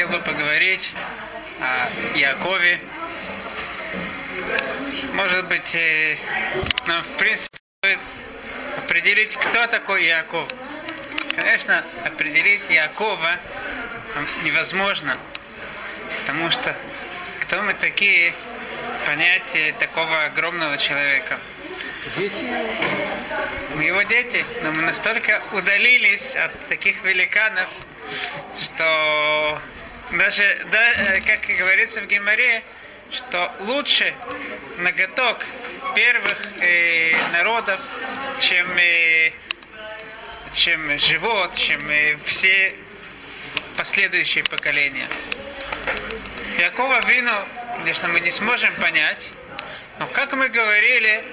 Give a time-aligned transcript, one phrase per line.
[0.00, 0.92] хотел бы поговорить
[1.60, 2.80] о Якове.
[5.12, 6.16] Может быть, э,
[6.86, 7.98] нам в принципе стоит
[8.78, 10.48] определить, кто такой Яков.
[11.36, 13.40] Конечно, определить Якова
[14.42, 15.18] невозможно,
[16.20, 16.74] потому что
[17.42, 18.32] кто мы такие,
[19.04, 21.38] понятие такого огромного человека.
[22.16, 22.46] Дети?
[23.74, 27.68] Мы его дети, но мы настолько удалились от таких великанов,
[28.62, 29.60] что
[30.12, 32.62] даже, да, э, как и говорится в Геморе,
[33.12, 34.14] что лучше
[34.78, 35.44] ноготок
[35.94, 37.80] первых э, народов,
[38.40, 39.32] чем, э,
[40.52, 42.74] чем живот, чем э, все
[43.76, 45.08] последующие поколения.
[46.58, 47.32] Якова Вину,
[47.78, 49.22] конечно, мы не сможем понять,
[49.98, 51.24] но как мы говорили,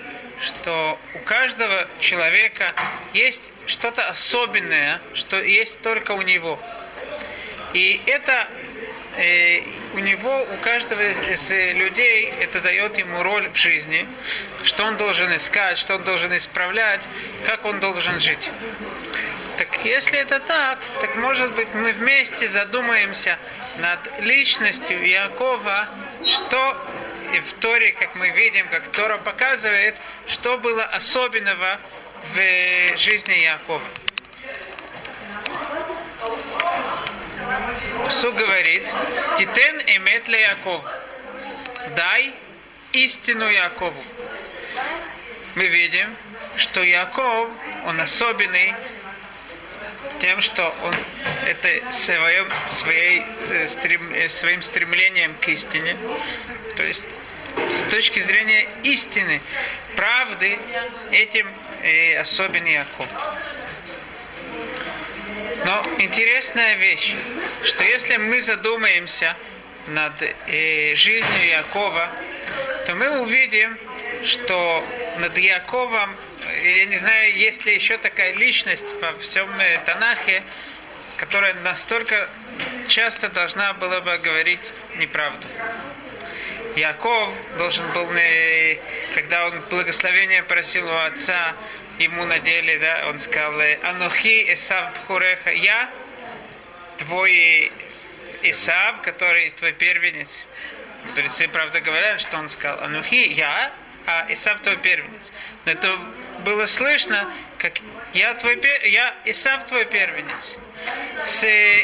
[0.41, 2.71] что у каждого человека
[3.13, 6.59] есть что-то особенное, что есть только у него.
[7.73, 8.47] И это
[9.17, 9.63] э,
[9.93, 14.07] у него, у каждого из людей, это дает ему роль в жизни,
[14.63, 17.01] что он должен искать, что он должен исправлять,
[17.45, 18.49] как он должен жить.
[19.57, 23.39] Так если это так, так может быть мы вместе задумаемся
[23.77, 25.87] над личностью Якова,
[26.25, 26.77] что
[27.33, 29.95] и в Торе, как мы видим, как Тора показывает,
[30.27, 31.79] что было особенного
[32.33, 33.81] в жизни Якова.
[38.09, 38.87] Су говорит,
[39.37, 40.83] Титен эмет ле Яков.
[41.95, 42.33] Дай
[42.93, 44.03] истину Якову.
[45.55, 46.15] Мы видим,
[46.57, 47.49] что Яков,
[47.85, 48.73] он особенный
[50.19, 50.93] тем, что он
[51.45, 53.23] это своим, своей,
[53.67, 55.97] стрем, своим стремлением к истине,
[56.75, 57.03] то есть
[57.69, 59.41] с точки зрения истины,
[59.95, 60.59] правды,
[61.11, 61.47] этим
[61.83, 63.07] и особен Яков.
[65.65, 67.13] Но интересная вещь,
[67.63, 69.35] что если мы задумаемся
[69.87, 72.09] над э, жизнью Якова,
[72.85, 73.77] то мы увидим,
[74.23, 74.85] что
[75.19, 76.15] над Яковом,
[76.63, 79.49] я не знаю, есть ли еще такая личность во всем
[79.85, 80.43] Танахе,
[81.17, 82.29] которая настолько
[82.87, 84.59] часто должна была бы говорить
[84.95, 85.45] неправду.
[86.75, 88.07] Яков должен был,
[89.15, 91.55] когда он благословение просил у отца,
[91.99, 95.89] ему на деле, да, он сказал, Анухи Исав Бхуреха, я
[96.97, 97.71] твой
[98.43, 100.45] Исав, который твой первенец.
[101.05, 103.71] Мудрецы, правда, говорят, что он сказал, Анухи, я,
[104.05, 105.31] а Исав твой первенец.
[105.65, 105.97] Но это
[106.45, 107.73] было слышно, как
[108.13, 110.55] я, твой, я Исав твой первенец.
[111.19, 111.43] С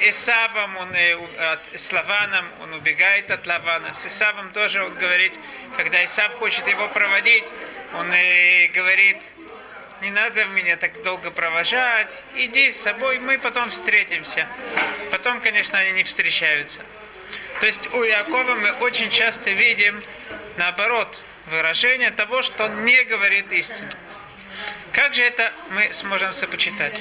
[0.10, 0.96] Исавом он,
[1.40, 3.94] от, с Лаваном, он убегает от Лавана.
[3.94, 5.34] С Исавом тоже он говорит,
[5.78, 7.46] когда Исав хочет его проводить,
[7.94, 8.08] он
[8.74, 9.18] говорит,
[10.04, 14.48] не надо меня так долго провожать, иди с собой, мы потом встретимся.
[15.12, 16.82] Потом, конечно, они не встречаются.
[17.62, 20.04] То есть у Якова мы очень часто видим,
[20.58, 23.92] наоборот, выражение того, что он не говорит истину.
[24.92, 27.00] Как же это мы сможем сопочитать?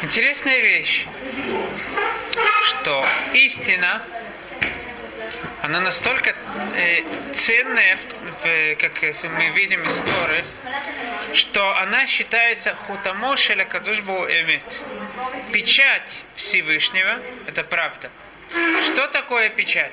[0.00, 1.06] Интересная вещь,
[2.64, 4.02] что истина,
[5.62, 6.34] она настолько
[6.74, 7.02] э,
[7.34, 7.96] ценная,
[8.42, 10.44] в, как мы видим из Торы,
[11.34, 14.62] что она считается хутамошеля кадушбу эмет.
[15.52, 18.10] Печать Всевышнего– это правда.
[18.86, 19.92] Что такое печать?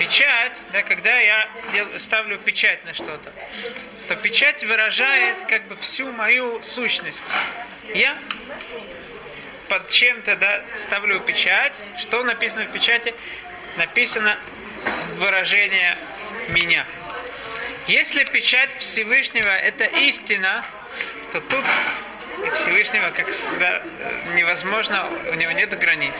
[0.00, 1.48] Печать, да, когда я
[1.98, 3.32] ставлю печать на что-то,
[4.08, 7.22] то печать выражает как бы всю мою сущность.
[7.94, 8.18] Я
[9.68, 11.72] под чем-то да, ставлю печать.
[11.98, 13.14] Что написано в печати?
[13.76, 14.38] Написано
[15.16, 15.96] выражение
[16.48, 16.86] меня.
[17.86, 20.64] Если печать Всевышнего это истина,
[21.32, 21.64] то тут
[22.54, 23.26] Всевышнего как
[23.58, 23.82] да,
[24.34, 26.14] невозможно, у него нет границ.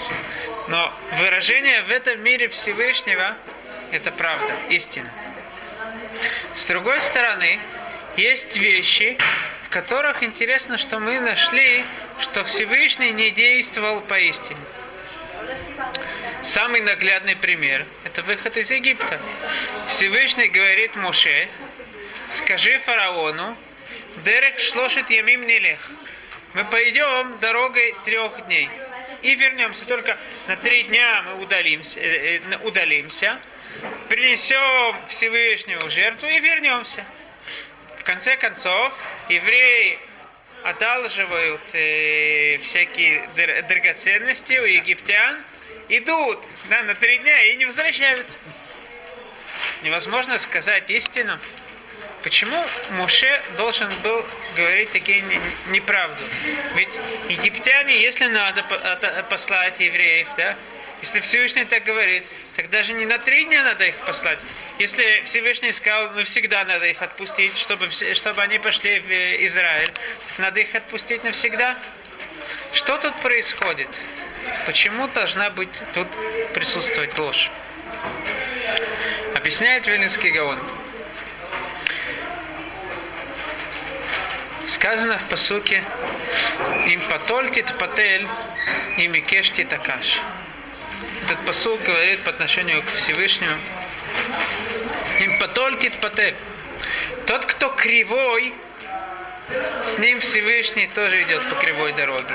[0.69, 3.37] Но выражение в этом мире Всевышнего
[3.93, 5.11] это правда, истина.
[6.55, 7.61] С другой стороны,
[8.17, 9.17] есть вещи,
[9.65, 11.85] в которых интересно, что мы нашли,
[12.21, 14.61] что Всевышний не действовал поистине.
[16.43, 19.21] Самый наглядный пример– это выход из Египта.
[19.89, 21.49] Всевышний говорит Муше,
[22.31, 23.57] скажи фараону,
[24.25, 25.79] Дерек шлошит ямим нелех.
[26.55, 28.71] Мы пойдем дорогой трех дней
[29.21, 29.85] и вернемся.
[29.85, 30.17] Только
[30.49, 33.39] на три дня мы удалимся, э, э, удалимся
[34.09, 37.05] принесем Всевышнему жертву и вернемся.
[37.99, 38.95] В конце концов,
[39.29, 39.99] евреи
[40.65, 43.29] одалживают э, всякие
[43.69, 45.45] драгоценности у египтян,
[45.89, 46.39] идут
[46.69, 48.39] да, на три дня и не возвращаются.
[49.83, 51.39] Невозможно сказать истину.
[52.23, 54.25] почему Муше должен был
[54.57, 55.25] говорить такие
[55.69, 56.23] неправду?
[56.75, 56.89] Ведь
[57.29, 58.63] египтяне, если надо
[59.31, 60.57] послать евреев, да,
[61.01, 62.25] если Всевышний так говорит,
[62.57, 64.39] так даже не на три дня надо их послать.
[64.79, 69.11] Если Всевышний сказал, навсегда надо их отпустить, чтобы, чтобы они пошли в
[69.47, 69.93] Израиль,
[70.29, 71.79] так надо их отпустить навсегда.
[72.75, 73.89] Что тут происходит?
[74.67, 76.09] Почему должна быть тут
[76.55, 77.51] присутствовать ложь?
[79.37, 80.59] Объясняет Вильнинский Гаон.
[84.67, 85.83] Сказано в посуке
[86.87, 88.29] «Им потольтит патель,
[88.99, 90.21] им и кешти такаш».
[91.25, 93.57] Этот посук говорит по отношению к Всевышнему
[95.21, 96.37] «Им потольтит патель».
[97.27, 98.55] Тот, кто кривой,
[99.83, 102.35] с ним Всевышний тоже идет по кривой дороге.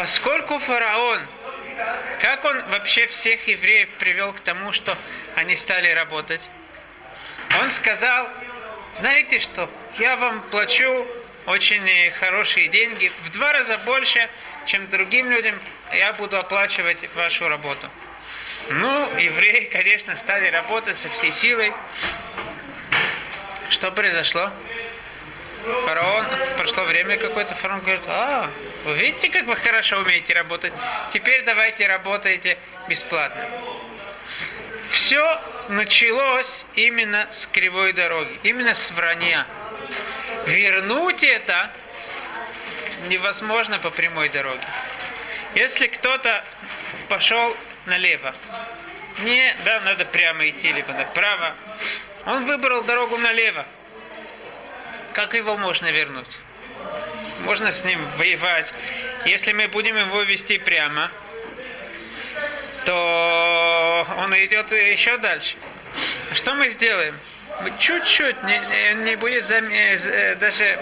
[0.00, 1.20] Поскольку фараон–
[2.22, 4.96] как он вообще всех евреев привел к тому, что
[5.36, 6.40] они стали работать?
[7.60, 8.30] Он сказал,
[8.96, 9.68] знаете что,
[9.98, 11.06] я вам плачу
[11.44, 14.30] очень хорошие деньги, в два раза больше,
[14.64, 15.60] чем другим людям,
[15.92, 17.86] я буду оплачивать вашу работу.
[18.70, 21.74] Ну, евреи, конечно, стали работать со всей силой.
[23.68, 24.50] Что произошло?
[25.86, 26.24] Фараон,
[26.56, 28.50] прошло время какое-то, фараон говорит, а,
[28.84, 30.72] вы видите, как вы хорошо умеете работать?
[31.12, 33.46] Теперь давайте работайте бесплатно.
[34.90, 39.46] Все началось именно с кривой дороги, именно с вранья.
[40.46, 41.70] Вернуть это
[43.08, 44.66] невозможно по прямой дороге.
[45.54, 46.44] Если кто-то
[47.08, 47.56] пошел
[47.86, 48.34] налево,
[49.20, 51.54] не, да, надо прямо идти, либо направо,
[52.26, 53.66] он выбрал дорогу налево,
[55.12, 56.38] как его можно вернуть?
[57.44, 58.72] Можно с ним воевать.
[59.24, 61.10] Если мы будем его вести прямо,
[62.84, 65.56] то он идет еще дальше.
[66.32, 67.18] Что мы сделаем?
[67.78, 69.64] Чуть-чуть не, не будет зам...
[69.70, 70.78] Э, э, даже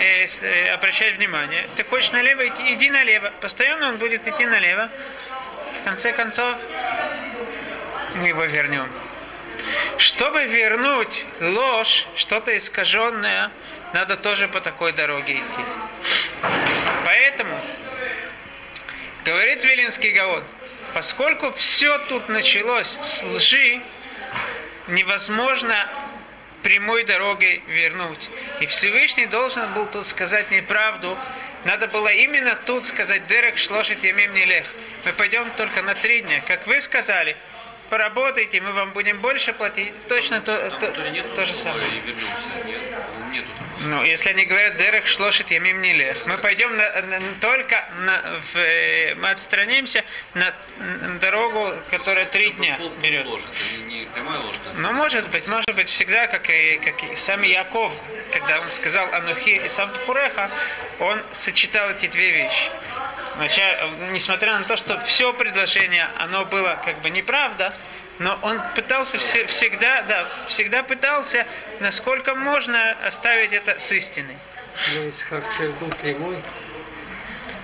[0.00, 1.68] э, э, обращать внимание.
[1.76, 3.32] Ты хочешь налево идти, иди налево.
[3.40, 4.90] Постоянно он будет идти налево.
[5.82, 6.56] В конце концов,
[8.14, 8.90] мы его вернем.
[9.98, 13.50] Чтобы вернуть ложь, что-то искаженное,
[13.92, 15.64] надо тоже по такой дороге идти.
[17.04, 17.60] Поэтому,
[19.24, 20.44] говорит Вилинский Гаон,
[20.94, 23.80] поскольку все тут началось с лжи,
[24.88, 25.88] невозможно
[26.62, 28.28] прямой дорогой вернуть.
[28.60, 31.16] И Всевышний должен был тут сказать неправду.
[31.64, 34.66] Надо было именно тут сказать «Дерек шлошит ямим нелех».
[35.04, 36.42] Мы пойдем только на три дня.
[36.46, 37.36] Как вы сказали,
[37.90, 39.92] поработайте, мы вам будем больше платить.
[40.08, 41.88] Точно то, то, то, нет, то же самое.
[41.90, 43.07] Нет, нету
[43.80, 48.56] ну, если они говорят Дерех шлошит ямим нелех, мы пойдем на, на, только на, в,
[48.56, 50.04] э, мы отстранимся
[50.34, 53.26] на, на дорогу, которая три дня берет.
[53.86, 57.92] Не, не ложь, ну, может быть, может быть, всегда, как и, как и сам Яков,
[58.32, 60.50] когда он сказал Анухи и сам Пуреха,
[60.98, 62.70] он сочетал эти две вещи.
[63.36, 63.62] Значит,
[64.10, 67.72] несмотря на то, что все предложение, оно было как бы неправда,
[68.18, 71.46] но он пытался все, всегда, да, всегда пытался,
[71.80, 74.36] насколько можно оставить это с истиной.
[74.94, 76.42] Но Исхак человек был прямой,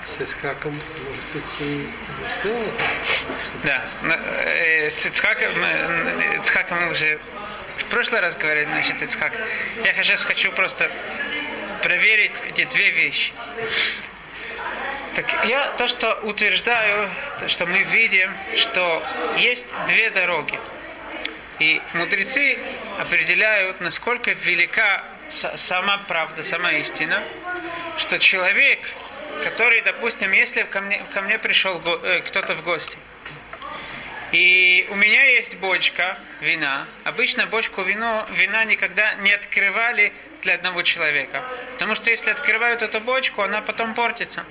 [0.05, 1.89] с Исхаком, может быть, и
[2.23, 2.73] не стоило
[3.63, 3.85] Да,
[4.45, 7.19] э, с Ицхаком, э, Ицхаком мы уже
[7.79, 9.33] в прошлый раз говорили, значит, Ицхак.
[9.85, 10.91] Я сейчас хочу просто
[11.83, 13.33] проверить эти две вещи.
[15.15, 19.01] Так я то, что утверждаю, то, что мы видим, что
[19.37, 20.59] есть две дороги.
[21.61, 22.59] И мудрецы
[22.99, 27.23] определяют, насколько велика сама правда, сама истина,
[27.97, 28.81] что человек,
[29.45, 32.99] который, допустим, если ко мне, ко мне пришел э, кто-то в гости,
[34.33, 36.89] и у меня есть бочка вина.
[37.05, 40.13] Обычно бочку вино, вина никогда не открывали
[40.43, 41.45] для одного человека.
[41.75, 44.45] Потому что если открывают эту бочку, она потом портится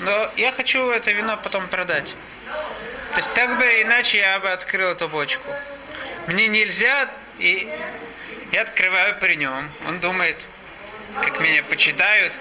[0.00, 2.14] но я хочу это вино потом продать.
[3.12, 5.50] То есть так бы иначе я бы открыл эту бочку.
[6.26, 7.68] Мне нельзя, и
[8.52, 9.70] я открываю при нем.
[9.86, 10.46] Он думает,
[11.22, 12.32] как меня почитают.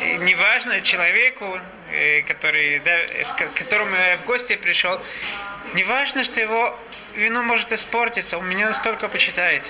[0.00, 1.58] И неважно человеку,
[1.92, 2.98] э, который, да,
[3.36, 5.00] к которому я в гости пришел,
[5.74, 6.78] неважно, что его
[7.14, 9.62] вино может испортиться, он меня настолько почитает.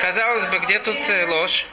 [0.00, 1.66] Казалось бы, где тут э, ложь?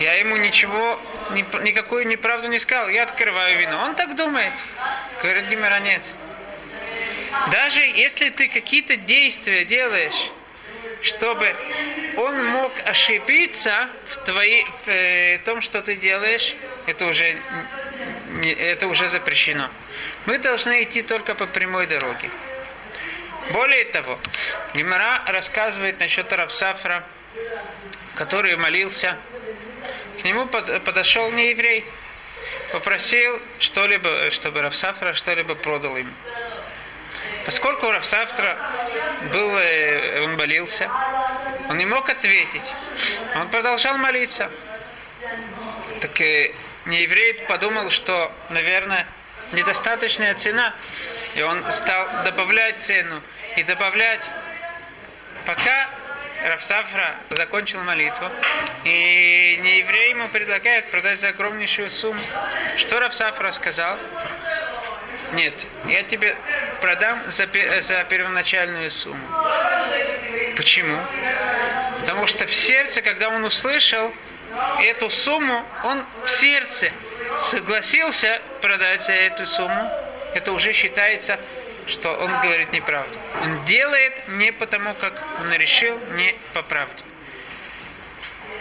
[0.00, 1.00] Я ему ничего,
[1.30, 2.88] ни, никакую неправду не сказал.
[2.88, 3.82] Я открываю вино.
[3.84, 4.52] Он так думает.
[5.22, 6.02] Говорит Гимера, нет.
[7.50, 10.30] Даже если ты какие-то действия делаешь,
[11.02, 11.54] чтобы
[12.16, 16.54] он мог ошибиться в, твои, в э, том, что ты делаешь,
[16.86, 17.38] это уже,
[18.44, 19.70] это уже запрещено.
[20.26, 22.30] Мы должны идти только по прямой дороге.
[23.50, 24.18] Более того,
[24.74, 27.04] Гимара рассказывает насчет Равсафра,
[28.14, 29.16] который молился,
[30.20, 31.84] к нему подошел не еврей,
[32.72, 36.12] попросил что-либо, чтобы Равсафра что-либо продал им.
[37.44, 38.56] Поскольку Равсафра
[39.32, 40.88] был, э, он молился,
[41.68, 42.62] он не мог ответить.
[43.34, 44.50] Он продолжал молиться.
[46.00, 46.52] Так э,
[46.86, 49.06] нееврей подумал, что, наверное,
[49.52, 50.74] недостаточная цена.
[51.34, 53.22] И он стал добавлять цену
[53.56, 54.22] и добавлять,
[55.46, 55.88] пока
[56.44, 58.28] Рафсафра закончил молитву,
[58.84, 62.20] и нееврей ему предлагает продать за огромнейшую сумму.
[62.76, 63.96] Что Рафсафра сказал?
[65.32, 65.54] Нет,
[65.86, 66.36] я тебе
[66.80, 67.48] продам за,
[67.80, 69.26] за первоначальную сумму.
[70.56, 70.98] Почему?
[72.00, 74.12] Потому что в сердце, когда он услышал
[74.82, 76.90] эту сумму, он в сердце
[77.38, 79.90] согласился продать за эту сумму.
[80.34, 81.38] Это уже считается
[81.86, 83.16] что он говорит неправду.
[83.42, 87.02] Он делает не потому, как он решил, не по правде.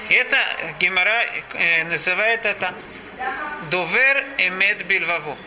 [0.10, 0.38] Это
[0.80, 2.74] Гемора э, называет это
[3.70, 5.38] довер эмет бильваву.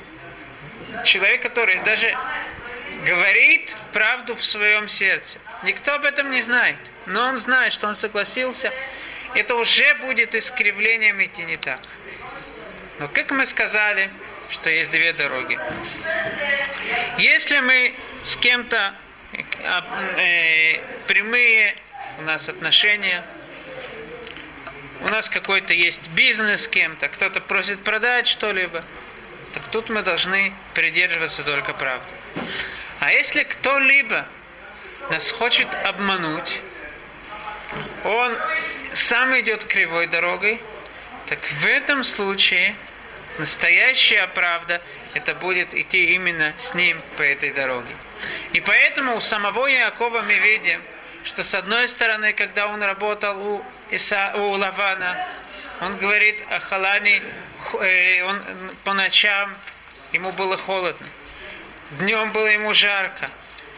[1.05, 2.17] Человек, который даже
[3.05, 5.39] говорит правду в своем сердце.
[5.65, 6.77] Никто об этом не знает.
[7.07, 8.73] Но он знает, что он согласился.
[9.35, 11.81] Это уже будет искривлением идти не так.
[12.99, 14.11] Но как мы сказали,
[14.51, 15.59] что есть две дороги.
[17.19, 17.95] Если мы
[18.25, 18.95] с кем-то
[19.33, 21.77] э, прямые
[22.19, 23.25] у нас отношения,
[25.01, 28.83] у нас какой-то есть бизнес с кем-то, кто-то просит продать что-либо,
[29.53, 32.07] так тут мы должны придерживаться только правды.
[32.99, 34.27] А если кто-либо
[35.11, 36.61] нас хочет обмануть,
[38.03, 38.37] он
[38.93, 40.61] сам идет кривой дорогой,
[41.29, 42.75] так в этом случае
[43.39, 44.83] настоящая правда,
[45.15, 47.95] это будет идти именно с ним по этой дороге.
[48.53, 50.83] И поэтому у самого Якова мы видим,
[51.25, 55.27] что с одной стороны, когда он работал у, Иса, у Лавана,
[55.81, 57.23] он говорит о Халане,
[57.81, 58.43] э, он
[58.85, 59.55] по ночам
[60.13, 61.07] ему было холодно,
[61.99, 63.31] днем было ему жарко,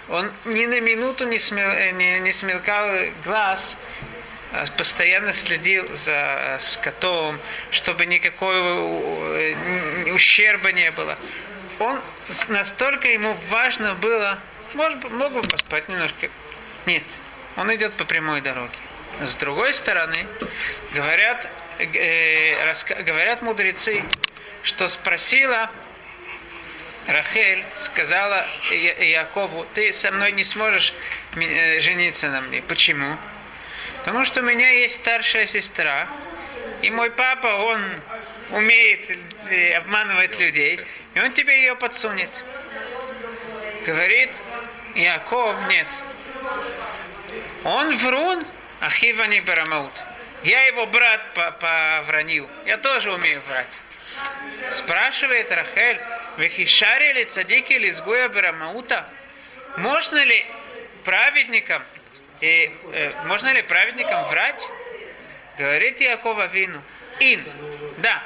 [0.09, 2.89] он ни на минуту не, смел, э, не, не смелкал
[3.25, 3.77] глаз,
[4.77, 7.39] постоянно следил за скотом,
[7.71, 11.19] чтобы никакого э, ущерба не было.
[11.79, 12.01] Он
[12.49, 14.39] настолько ему важно было,
[14.75, 16.31] может, мог бы поспать немножко.
[16.87, 17.05] Нет,
[17.57, 18.77] он идет по прямой дороге.
[19.21, 20.27] С другой стороны,
[20.93, 21.49] говорят,
[21.79, 24.05] э, раска, говорят мудрецы,
[24.63, 25.71] что спросила
[27.07, 30.93] Рахель, сказала Якову, ты со мной не сможешь
[31.37, 32.63] э, жениться на мне.
[32.63, 33.17] Почему?
[34.07, 36.07] Потому что у меня есть старшая сестра,
[36.81, 38.01] и мой папа, он
[38.53, 39.19] умеет
[39.75, 40.81] обманывать людей,
[41.15, 42.31] и он тебе ее подсунет.
[43.85, 44.31] Говорит
[44.95, 45.89] Яков, нет.
[47.65, 48.47] Он врун,
[48.81, 49.93] ахива не барамаут.
[50.45, 52.49] Я его брат по, по вранью.
[52.65, 53.81] Я тоже умею врать.
[54.71, 56.01] Спрашивает Рахель,
[56.37, 59.05] Вехишари ли цадики ли сгуя барамаута?
[59.79, 60.47] Можно ли
[61.03, 61.83] праведникам
[62.41, 64.63] и э, можно ли праведникам врать?
[65.59, 66.83] Говорит Якова Вину.
[67.21, 67.45] Им.
[67.99, 68.23] Да.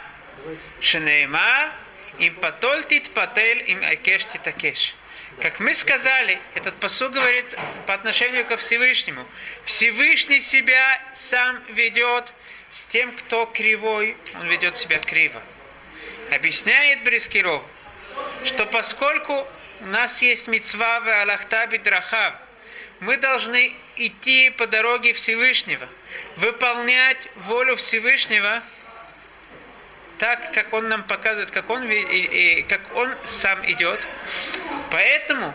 [0.81, 1.73] Шенейма
[2.19, 4.95] им патольтит патель им акеш титакеш.
[5.41, 7.47] Как мы сказали, этот посуд говорит
[7.87, 9.27] по отношению ко Всевышнему.
[9.65, 12.33] Всевышний себя сам ведет
[12.69, 15.43] с тем, кто кривой, он ведет себя криво.
[16.31, 17.63] Объясняет Брискиров,
[18.45, 19.47] что поскольку
[19.81, 22.35] у нас есть мецва в Аллахта Бидрахав,
[23.01, 23.75] мы должны
[24.07, 25.89] идти по дороге Всевышнего,
[26.37, 28.63] выполнять волю Всевышнего
[30.19, 31.89] так, как Он нам показывает, как Он,
[32.69, 34.07] как он сам идет.
[34.91, 35.55] Поэтому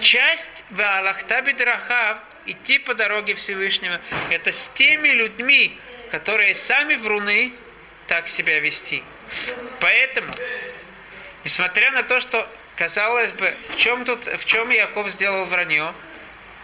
[0.00, 4.00] часть в Аллахтаби Драхав идти по дороге Всевышнего,
[4.30, 5.78] это с теми людьми,
[6.10, 7.52] которые сами вруны,
[8.06, 9.02] так себя вести.
[9.80, 10.32] Поэтому,
[11.44, 15.92] несмотря на то, что казалось бы, в чем тут, в чем Яков сделал вранье,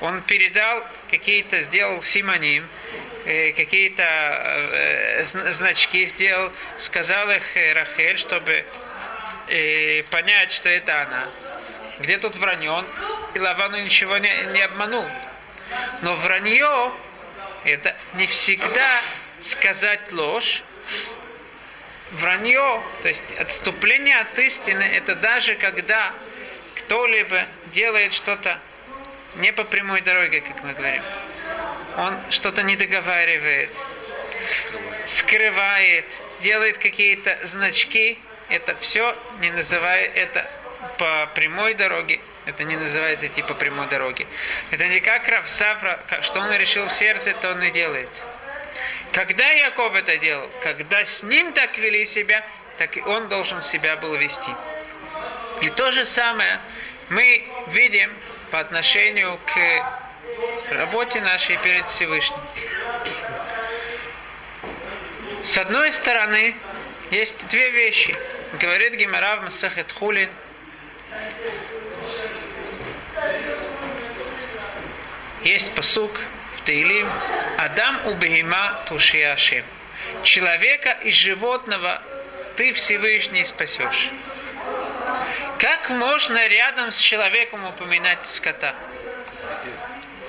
[0.01, 2.69] он передал какие-то, сделал симоним,
[3.25, 7.43] э, какие-то э, значки сделал, сказал их
[7.75, 8.65] Рахель, чтобы
[9.49, 11.29] э, понять, что это она.
[12.01, 12.85] Где тут вранье?
[13.35, 15.07] И Лавану ничего не, не обманул.
[16.03, 16.93] Но вранье
[17.65, 19.01] это не всегда
[19.41, 20.63] сказать ложь.
[22.13, 26.13] Вранье, то есть отступление от истины, это даже когда
[26.77, 28.61] кто-либо делает что-то
[29.37, 31.03] не по прямой дороге, как мы говорим.
[31.97, 33.71] Он что-то не договаривает,
[35.07, 36.05] скрывает,
[36.43, 38.19] делает какие-то значки.
[38.49, 40.51] Это все не называет это
[40.99, 42.21] по прямой дороге.
[42.47, 44.27] Это не называется идти по прямой дороге.
[44.71, 48.11] Это не как Равсавра, что он решил в сердце, то он и делает.
[49.13, 50.51] Когда Яков это делал?
[50.63, 52.45] Когда с ним так вели себя,
[52.77, 54.51] так и он должен себя был вести.
[55.63, 56.61] И то же самое
[57.09, 58.13] мы видим
[58.55, 62.39] по отношению к работе нашей перед Всевышним.
[65.43, 66.55] С одной стороны,
[67.11, 68.15] есть две вещи.
[68.61, 70.31] Говорит Гимара в Масахет Хулин.
[75.43, 76.13] Есть посук
[76.57, 77.11] в Таилим.
[77.59, 79.65] Адам у Бегима Тушияшем.
[80.23, 82.01] Человека и животного
[82.57, 84.11] ты Всевышний спасешь.
[85.65, 88.75] Как можно рядом с человеком упоминать скота?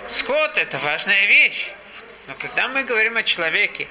[0.08, 1.68] Скот– это важная вещь.
[2.28, 3.90] Но когда мы говорим о человеке,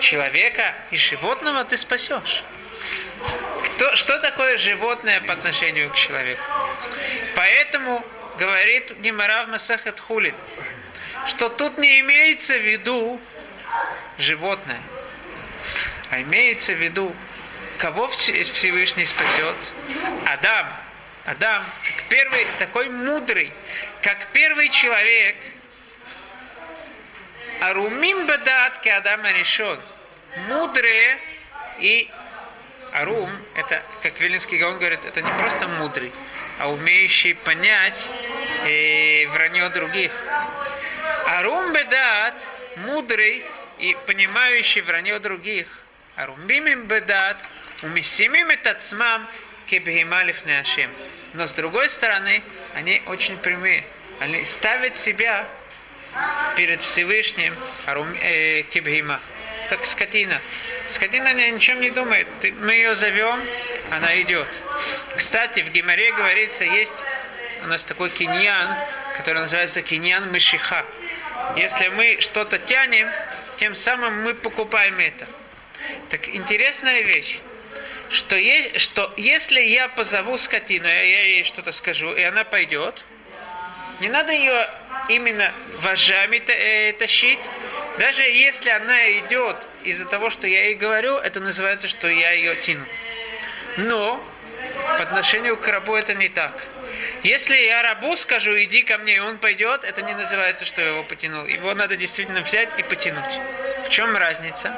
[0.00, 2.42] человека и животного ты спасешь.
[3.62, 6.42] Кто, что такое животное по отношению к человеку?
[7.36, 8.02] Поэтому
[8.38, 10.34] говорит Гимара в Масахат Хулин,
[11.26, 13.20] что тут не имеется в виду
[14.16, 14.80] животное,
[16.10, 17.14] а имеется в виду,
[17.78, 19.56] кого Всевышний спасет?
[20.26, 20.66] Адам.
[21.24, 21.62] Адам,
[22.08, 23.52] первый такой мудрый,
[24.02, 25.36] как первый человек–
[27.60, 29.80] Арумим бадат ке Адама решен.
[30.46, 31.18] Мудрые
[31.80, 32.08] и
[32.92, 36.12] Арум, это, как Вилинский Гаон говорит, это не просто мудрый,
[36.60, 38.08] а умеющий понять
[38.64, 40.12] э, вранье других.
[41.26, 42.34] Арум бедат,
[42.76, 43.44] мудрый
[43.78, 45.66] и понимающий вранье других.
[46.14, 47.38] Арумбимим бедат,
[47.82, 49.28] умисимим этацмам
[49.66, 50.90] кебхималиф неашем.
[51.34, 52.42] Но с другой стороны,
[52.74, 53.84] они очень прямые.
[54.20, 55.46] Они ставят себя
[56.56, 57.54] перед Всевышним
[58.22, 59.20] э, кибхима,
[59.70, 60.40] как скотина.
[60.88, 62.26] Скотина ни о чем не думает.
[62.60, 63.40] Мы ее зовем,
[63.92, 64.48] она идет.
[65.16, 66.94] Кстати, в Гимаре говорится, есть
[67.62, 68.76] у нас такой киньян,
[69.16, 70.84] который называется киньян мышиха.
[71.56, 73.08] Если мы что-то тянем,
[73.58, 75.26] тем самым мы покупаем это.
[76.10, 77.38] Так интересная вещь,
[78.10, 83.04] что, есть, что если я позову скотину, я ей что-то скажу, и она пойдет,
[84.00, 84.68] не надо ее
[85.08, 87.40] именно вожами э, тащить.
[87.98, 92.56] Даже если она идет из-за того, что я ей говорю, это называется, что я ее
[92.56, 92.84] тяну.
[93.76, 94.24] Но
[94.96, 96.52] по отношению к рабу это не так.
[97.22, 100.88] Если я рабу скажу, иди ко мне, и он пойдет, это не называется, что я
[100.88, 101.46] его потянул.
[101.46, 103.38] Его надо действительно взять и потянуть.
[103.86, 104.74] В чем разница?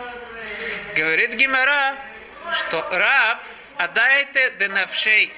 [0.97, 1.97] Говорит Гимара,
[2.59, 3.41] что раб
[3.79, 5.33] адайте денавшей.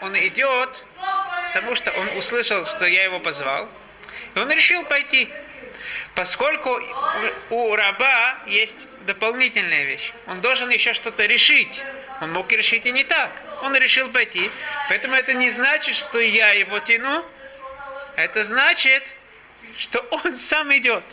[0.00, 0.84] Он идет,
[1.54, 3.68] потому что он услышал, что я его позвал,
[4.34, 5.30] и он решил пойти.
[6.14, 6.80] Поскольку
[7.50, 10.12] у раба есть дополнительная вещь.
[10.26, 11.82] Он должен еще что-то решить.
[12.20, 13.30] Он мог решить и не так.
[13.62, 14.50] Он решил пойти.
[14.88, 17.24] Поэтому это не значит, что я его тяну.
[18.16, 19.04] Это значит,
[19.78, 21.04] что он сам идет.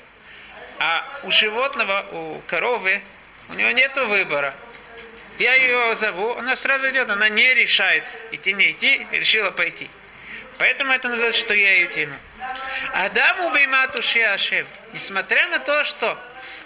[0.79, 3.01] А у животного, у коровы,
[3.49, 4.53] у него нет выбора.
[5.39, 9.89] Я ее зову, она сразу идет, она не решает идти, не идти, решила пойти.
[10.59, 12.15] Поэтому это называется, что я ее тяну.
[12.93, 14.67] Адаму беймату ашем.
[14.93, 16.17] Несмотря на то, что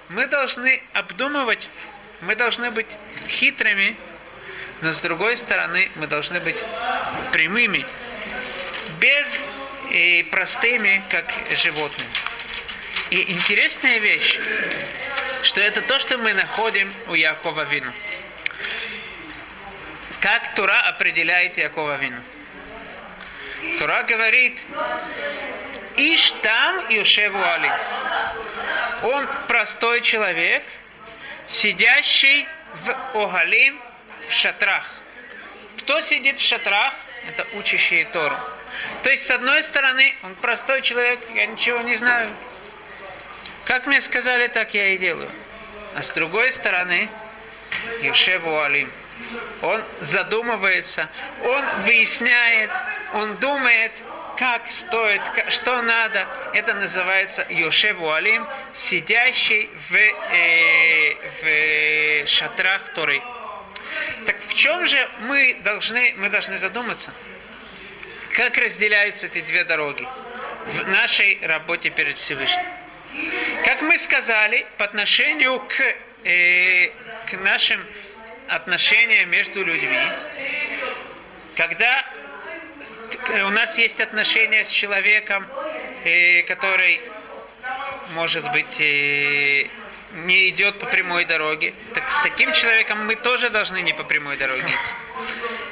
[0.10, 1.70] мы должны обдумывать,
[2.22, 2.88] мы должны быть
[3.30, 3.96] хитрыми,
[4.82, 6.58] но с другой стороны мы должны быть
[7.32, 7.86] прямыми,
[9.00, 9.28] без
[9.90, 11.26] и простыми, как
[11.56, 12.08] животные.
[13.10, 14.38] И интересная вещь,
[15.44, 17.94] что это то, что мы находим у Якова Вину.
[20.22, 22.22] Как Тура определяет Якова Вину?
[23.80, 24.60] Тура говорит,
[25.96, 27.72] Иш там Юшеву Али.
[29.04, 30.64] Он простой человек,
[31.48, 32.48] сидящий
[32.84, 33.80] в Огалим,
[34.28, 34.86] в шатрах.
[35.80, 36.94] Кто сидит в шатрах?
[37.28, 38.36] Это учащие Тору.
[39.04, 42.30] То есть, с одной стороны, он простой человек, я ничего не знаю.
[43.66, 45.32] Как мне сказали, так я и делаю.
[45.96, 47.10] А с другой стороны,
[48.02, 48.90] Юшеву Алим.
[49.62, 51.10] Он задумывается,
[51.44, 52.72] он выясняет,
[53.14, 53.92] он думает,
[54.38, 56.28] как стоит, что надо.
[56.54, 61.16] Это называется Йошеву Алим, сидящий в, э,
[62.24, 63.22] в шатрах Торы.
[64.26, 67.12] Так в чем же мы должны, мы должны задуматься?
[68.34, 70.08] Как разделяются эти две дороги
[70.68, 72.66] в нашей работе перед Всевышним?
[73.66, 76.92] Как мы сказали, по отношению к, э,
[77.26, 77.84] к нашим
[78.48, 80.00] отношениям между людьми,
[81.56, 82.06] когда
[83.46, 85.46] у нас есть отношения с человеком,
[86.48, 87.02] который,
[88.14, 91.74] может быть, не идет по прямой дороге.
[91.94, 94.78] Так с таким человеком мы тоже должны не по прямой дороге идти.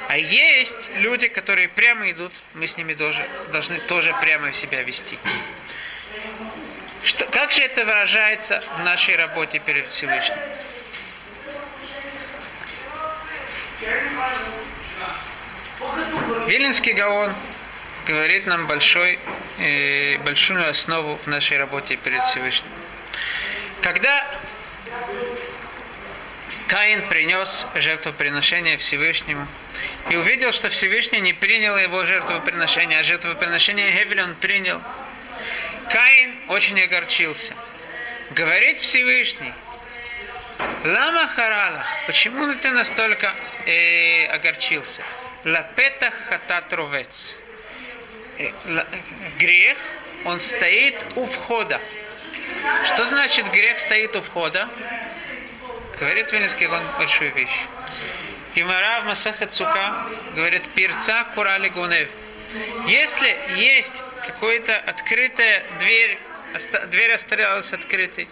[0.08, 5.18] А есть люди, которые прямо идут, мы с ними тоже, должны тоже прямо себя вести.
[7.02, 10.38] Что, как же это выражается в нашей работе перед Всевышним?
[16.46, 17.34] Виленский Гаон
[18.06, 19.18] говорит нам большой,
[19.58, 22.70] э, большую основу в нашей работе перед Всевышним.
[23.82, 24.24] Когда
[26.68, 29.46] Каин принес жертвоприношение Всевышнему
[30.10, 34.80] и увидел, что Всевышний не принял его жертвоприношение, а жертвоприношение Гевеля он принял.
[35.90, 37.52] Каин очень огорчился.
[38.30, 39.52] Говорит Всевышний,
[40.86, 43.34] Лама Харалах, почему ты настолько
[43.66, 45.02] э, огорчился?
[45.44, 47.34] Лапетах хатат ровец.
[48.38, 48.52] Э,
[49.36, 49.76] грех,
[50.24, 51.80] он стоит у входа.
[52.84, 54.68] Что значит грех стоит у входа?
[55.98, 57.58] Говорит Вильнинский он большую вещь.
[58.54, 62.08] Гимара в Масахат Сука говорит, перца курали гунев.
[62.86, 66.16] Если есть какая-то открытая дверь,
[66.90, 68.28] дверь осталась открытой,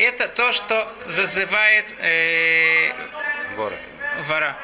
[0.00, 2.92] это то, что зазывает э,
[3.56, 3.76] вора.
[4.28, 4.56] вора.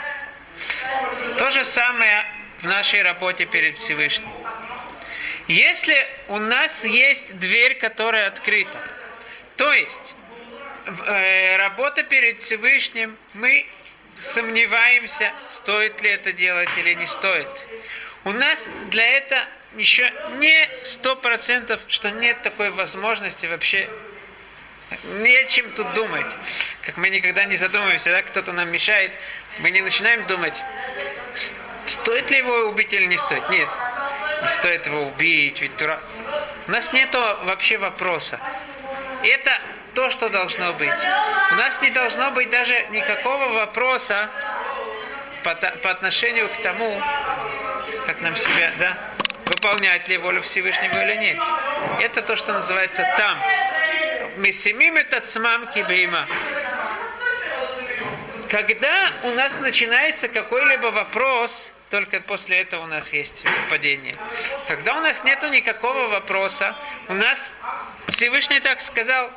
[1.37, 2.25] То же самое
[2.63, 4.29] в нашей работе перед Всевышним.
[5.47, 5.97] Если
[6.29, 8.79] у нас есть дверь, которая открыта,
[9.57, 10.15] то есть
[11.07, 13.67] э, работа перед Всевышним, мы
[14.21, 17.49] сомневаемся, стоит ли это делать или не стоит.
[18.25, 19.45] У нас для этого
[19.77, 23.89] еще не сто процентов, что нет такой возможности вообще
[25.05, 26.27] не о чем тут думать.
[26.83, 29.13] Как мы никогда не задумываемся, да, кто-то нам мешает,
[29.59, 30.55] мы не начинаем думать,
[31.87, 33.49] стоит ли его убить или не стоит.
[33.51, 33.69] Нет,
[34.43, 36.01] не стоит его убить, ведь Тура...
[36.67, 38.41] У нас нет вообще вопроса.
[39.23, 39.61] Это
[39.95, 40.93] то, что должно быть.
[41.53, 44.29] У нас не должно быть даже никакого вопроса
[45.45, 47.01] по, по отношению к тому,
[48.07, 48.99] как нам себя, да,
[49.47, 51.39] выполнять ли волю Всевышнего или нет.
[52.01, 53.39] Это то, что называется там.
[54.37, 56.29] Мы семим этот смам кибейма.
[58.51, 64.17] Когда у нас начинается какой-либо вопрос, только после этого у нас есть падение.
[64.69, 66.77] Когда у нас нет никакого вопроса,
[67.09, 67.51] у нас
[68.09, 69.31] Всевышний так сказал,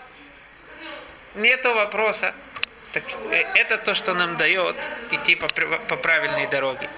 [1.36, 2.34] нет вопроса.
[2.92, 4.76] Так, э, это то, что нам дает
[5.12, 6.90] идти по, по правильной дороге.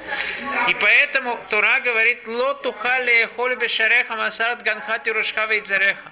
[0.69, 6.11] И поэтому Тура говорит, лоту хале хольбе шареха масарат ганхати рушхава зареха.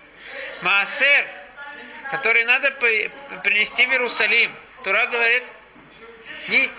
[0.61, 1.25] Маасер,
[2.09, 4.51] который надо принести в Иерусалим.
[4.83, 5.43] Тура говорит,
[6.47, 6.69] не,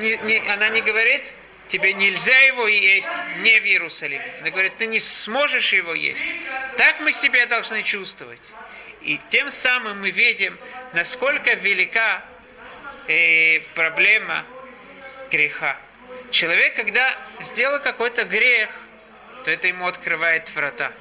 [0.00, 1.32] не, не, она не говорит,
[1.68, 4.34] тебе нельзя его есть не в Иерусалиме.
[4.40, 6.22] Она говорит, ты не сможешь его есть.
[6.76, 8.40] Так мы себя должны чувствовать.
[9.02, 10.58] И тем самым мы видим,
[10.92, 12.24] насколько велика
[13.06, 14.44] э, проблема
[15.30, 15.76] греха.
[16.30, 18.70] Человек, когда сделал какой-то грех,
[19.44, 20.92] то это ему открывает врата.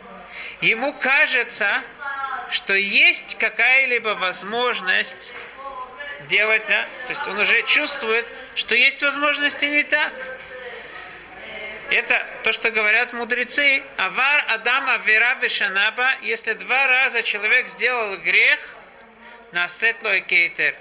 [0.61, 1.83] Ему кажется,
[2.51, 5.31] что есть какая-либо возможность
[6.29, 6.87] делать, да?
[7.05, 10.11] То есть он уже чувствует, что есть возможности не так.
[11.91, 13.83] Это то, что говорят мудрецы.
[13.97, 18.59] Авар Адама Вера Бешанаба, если два раза человек сделал грех,
[19.51, 20.75] на сетло и кейтер,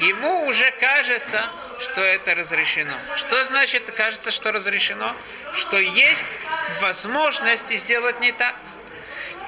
[0.00, 1.50] ему уже кажется,
[1.80, 2.94] что это разрешено.
[3.16, 5.16] Что значит кажется, что разрешено?
[5.54, 6.24] Что есть
[6.80, 8.54] возможность сделать не так.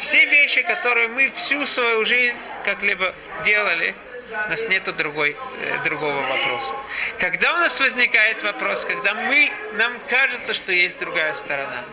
[0.00, 3.94] Все вещи, которые мы всю свою жизнь как-либо делали,
[4.30, 6.74] у нас нет другой, э, другого вопроса.
[7.18, 11.84] Когда у нас возникает вопрос, когда мы, нам кажется, что есть другая сторона,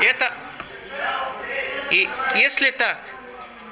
[0.00, 0.32] это
[1.90, 2.98] и если так,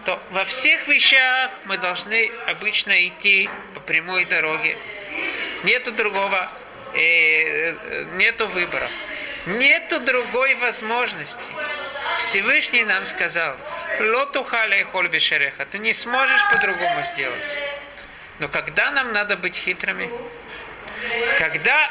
[0.04, 4.76] то во всех вещах мы должны обычно идти по прямой дороге.
[5.64, 6.50] Нету другого,
[6.94, 8.90] э, э нету выбора.
[9.46, 11.38] Нету другой возможности.
[12.18, 13.56] Всевышний нам сказал,
[14.00, 17.42] лотухале хольбишереха, ты не сможешь по-другому сделать.
[18.38, 20.10] Но когда нам надо быть хитрыми?
[21.38, 21.90] Когда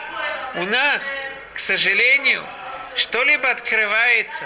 [0.56, 1.04] у нас,
[1.54, 2.46] к сожалению,
[2.96, 4.46] что-либо открывается,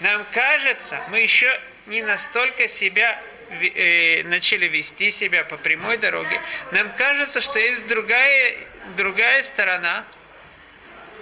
[0.00, 6.40] нам кажется, мы еще не настолько себя э, начали вести себя по прямой дороге,
[6.72, 8.56] нам кажется, что есть другая,
[8.96, 10.04] другая сторона–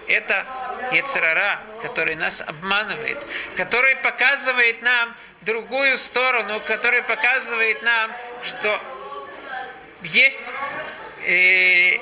[0.09, 0.47] это
[0.93, 3.19] Ецерара, который нас обманывает,
[3.57, 8.13] который показывает нам другую сторону, который показывает нам,
[8.45, 8.81] что
[10.03, 10.43] есть,
[11.25, 11.99] э,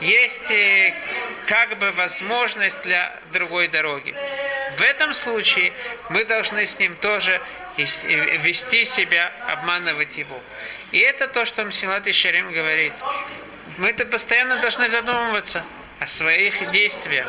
[0.00, 0.94] есть э,
[1.46, 4.14] как бы возможность для другой дороги.
[4.78, 5.72] В этом случае
[6.08, 7.40] мы должны с ним тоже
[7.76, 10.40] вести себя, обманывать его.
[10.92, 12.92] И это то, что Мсилат Ишарим говорит.
[13.78, 15.64] Мы-то постоянно должны задумываться–
[16.00, 17.28] о своих действиях.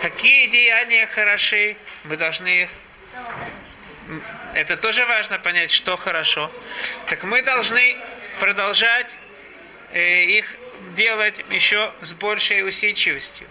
[0.00, 2.70] Какие деяния хороши, мы должны их
[4.54, 6.50] это тоже важно понять, что хорошо,
[7.08, 7.96] так мы должны
[8.40, 9.06] продолжать
[9.92, 10.46] э, их
[10.96, 13.46] делать еще с большей усидчивостью.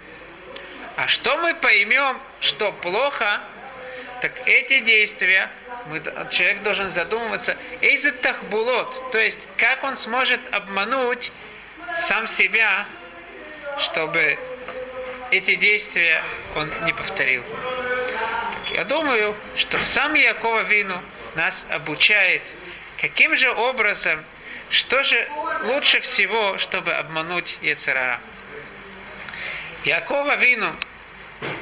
[0.97, 3.39] А что мы поймем, что плохо,
[4.21, 5.49] так эти действия,
[5.87, 11.31] мы, человек должен задумываться, из тахбулот, то есть как он сможет обмануть
[11.95, 12.85] сам себя,
[13.77, 14.37] чтобы
[15.31, 16.23] эти действия
[16.55, 17.43] он не повторил.
[18.53, 21.01] Так я думаю, что сам Якова Вину
[21.35, 22.41] нас обучает,
[22.99, 24.23] каким же образом,
[24.69, 25.27] что же
[25.63, 28.19] лучше всего, чтобы обмануть Яцерара.
[29.83, 30.75] Якова Вину,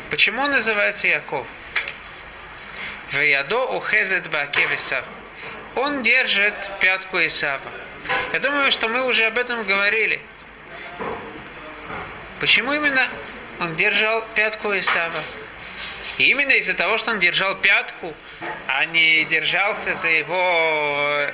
[0.09, 1.45] почему он называется Яков?
[3.11, 5.05] Веядо ухезет баке Исав.
[5.75, 7.71] Он держит пятку Исава.
[8.33, 10.19] Я думаю, что мы уже об этом говорили.
[12.39, 13.07] Почему именно
[13.59, 15.23] он держал пятку Исава?
[16.17, 18.13] И именно из-за того, что он держал пятку,
[18.67, 21.31] а не держался за его,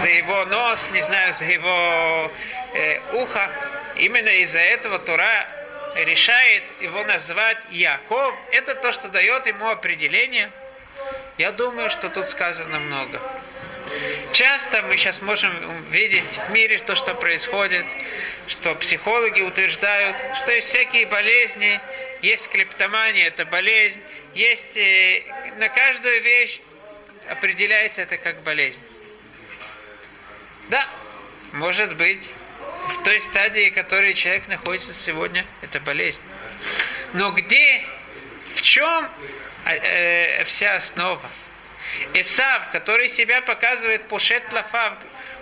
[0.00, 2.30] за его нос, не знаю, за его
[2.74, 3.50] э, ухо,
[3.96, 5.46] именно из-за этого Тура
[5.96, 8.34] решает его назвать Яков.
[8.52, 10.50] Это то, что дает ему определение–
[11.38, 13.20] я думаю, что тут сказано много.
[14.32, 17.86] Часто мы сейчас можем видеть в мире то, что происходит,
[18.48, 21.80] что психологи утверждают, что есть всякие болезни,
[22.22, 24.00] есть клептомания, это болезнь,
[24.34, 25.22] есть э,
[25.58, 26.60] на каждую вещь
[27.28, 28.80] определяется это как болезнь.
[30.68, 30.88] Да,
[31.52, 32.28] может быть,
[32.88, 36.20] в той стадии, в которой человек находится сегодня, это болезнь.
[37.12, 37.84] Но где,
[38.54, 39.08] в чем
[39.64, 41.22] а, э, вся основа.
[42.14, 44.94] Исав, который себя показывает пушет лафав,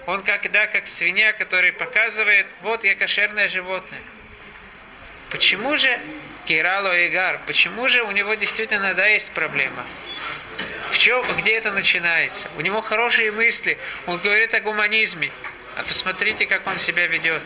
[0.07, 4.01] он да, как свинья, который показывает, вот я кошерное животное.
[5.31, 5.99] Почему же
[6.47, 9.85] Кирало Игар, почему же у него действительно, да, есть проблема?
[10.91, 12.49] В чем, где это начинается?
[12.57, 15.33] У него хорошие мысли, он говорит о гуманизме.
[15.77, 17.43] А посмотрите, как он себя ведет.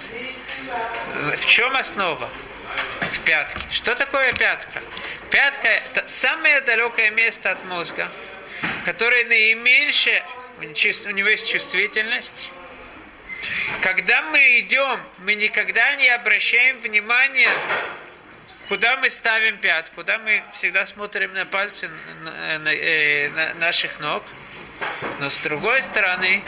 [1.38, 2.28] В чем основа?
[3.00, 3.60] В пятке.
[3.70, 4.82] Что такое пятка?
[5.30, 8.10] Пятка– это самое далекое место от мозга,
[8.84, 10.24] которое наименьшее,
[10.58, 12.50] у него есть чувствительность.
[13.82, 17.52] Когда мы идем, мы никогда не обращаем внимания,
[18.68, 24.24] куда мы ставим пят, куда мы всегда смотрим на пальцы э, на наших ног.
[25.20, 26.42] Но с другой стороны,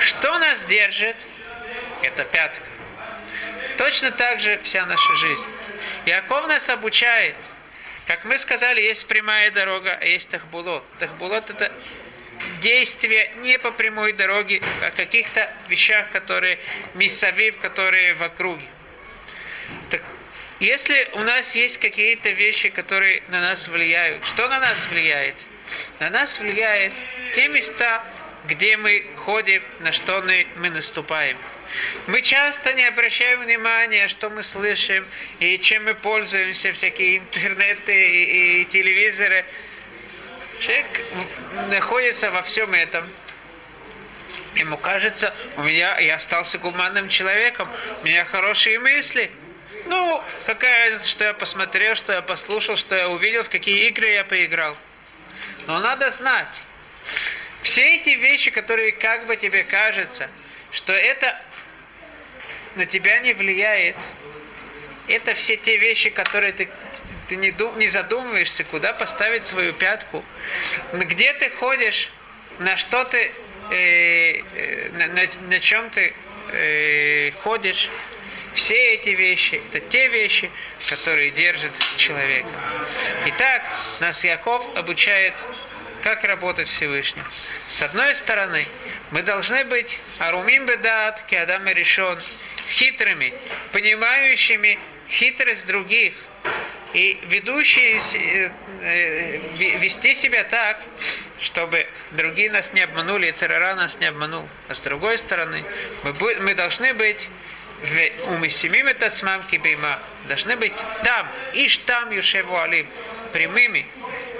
[0.00, 1.16] что нас держит?
[2.02, 2.62] Это пятка.
[3.76, 5.46] Точно так же вся наша жизнь.
[6.06, 7.36] Яков нас обучает–
[8.08, 10.82] как мы сказали, есть прямая дорога, а есть тахбулот.
[10.98, 11.70] Тахбулот это
[12.62, 16.58] действие не по прямой дороге, а каких-то вещах, которые
[16.94, 18.64] миссавив, которые в округе.
[19.90, 20.02] Так,
[20.58, 25.34] если у нас есть какие-то вещи, которые на нас влияют, что на нас влияет?
[26.00, 26.94] На нас влияет
[27.34, 28.02] те места,
[28.46, 30.24] где мы ходим, на что
[30.56, 31.36] мы наступаем.
[32.06, 35.06] Мы часто не обращаем внимания, что мы слышим
[35.40, 39.44] и чем мы пользуемся, всякие интернеты и, и телевизоры.
[40.60, 40.86] Человек
[41.68, 43.08] находится во всем этом.
[44.54, 47.68] Ему кажется, у меня я остался гуманным человеком,
[48.02, 49.30] у меня хорошие мысли.
[49.86, 54.08] Ну, какая разница, что я посмотрел, что я послушал, что я увидел, в какие игры
[54.08, 54.76] я поиграл.
[55.66, 56.48] Но надо знать,
[57.62, 60.28] все эти вещи, которые как бы тебе кажется,
[60.72, 61.40] что это
[62.76, 63.96] на тебя не влияет.
[65.06, 66.68] Это все те вещи, которые ты,
[67.28, 70.24] ты не, дум, не задумываешься, куда поставить свою пятку.
[70.92, 72.10] Где ты ходишь,
[72.58, 73.32] на что ты,
[73.70, 76.12] э, э, на, на, на чем ты
[76.52, 77.88] э, ходишь.
[78.54, 80.50] Все эти вещи, это те вещи,
[80.88, 82.48] которые держат человека.
[83.26, 83.62] Итак,
[84.00, 85.34] нас Яков обучает
[86.02, 87.22] как работать Всевышний.
[87.68, 88.66] С одной стороны,
[89.10, 92.18] мы должны быть арумим бедат, киадам решен,
[92.70, 93.34] хитрыми,
[93.72, 94.78] понимающими
[95.10, 96.14] хитрость других
[96.94, 98.50] и ведущие э,
[98.82, 99.38] э,
[99.78, 100.80] вести себя так,
[101.40, 104.48] чтобы другие нас не обманули, и царара нас не обманул.
[104.68, 105.64] А с другой стороны,
[106.02, 107.28] мы, мы должны быть
[107.82, 109.14] в умисимим этот
[109.62, 110.72] бейма, должны быть
[111.04, 112.86] там, иш там юшеву алим,
[113.32, 113.86] прямыми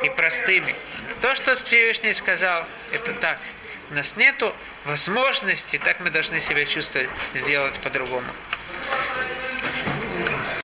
[0.03, 0.75] и простыми.
[1.21, 3.39] То, что Всевышний сказал, это так.
[3.91, 4.43] У нас нет
[4.85, 8.27] возможности, так мы должны себя чувствовать, сделать по-другому.